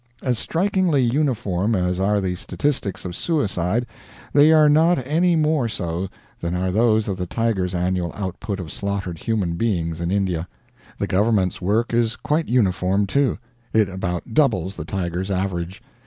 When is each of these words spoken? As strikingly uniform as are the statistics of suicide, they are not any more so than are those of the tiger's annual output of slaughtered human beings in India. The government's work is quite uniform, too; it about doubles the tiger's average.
As 0.23 0.39
strikingly 0.39 1.03
uniform 1.03 1.75
as 1.75 1.99
are 1.99 2.19
the 2.19 2.33
statistics 2.33 3.05
of 3.05 3.15
suicide, 3.15 3.85
they 4.33 4.51
are 4.51 4.67
not 4.67 4.97
any 5.05 5.35
more 5.35 5.67
so 5.67 6.09
than 6.39 6.55
are 6.55 6.71
those 6.71 7.07
of 7.07 7.17
the 7.17 7.27
tiger's 7.27 7.75
annual 7.75 8.11
output 8.15 8.59
of 8.59 8.71
slaughtered 8.71 9.19
human 9.19 9.57
beings 9.57 10.01
in 10.01 10.09
India. 10.09 10.47
The 10.97 11.05
government's 11.05 11.61
work 11.61 11.93
is 11.93 12.15
quite 12.15 12.49
uniform, 12.49 13.05
too; 13.05 13.37
it 13.73 13.89
about 13.89 14.33
doubles 14.33 14.75
the 14.75 14.85
tiger's 14.85 15.29
average. 15.29 15.83